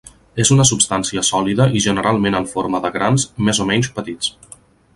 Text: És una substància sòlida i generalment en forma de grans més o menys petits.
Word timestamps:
És 0.43 0.51
una 0.53 0.63
substància 0.69 1.23
sòlida 1.27 1.67
i 1.79 1.83
generalment 1.87 2.37
en 2.39 2.47
forma 2.55 2.81
de 2.87 2.91
grans 2.97 3.27
més 3.49 3.61
o 3.67 3.69
menys 3.73 3.95
petits. 3.99 4.35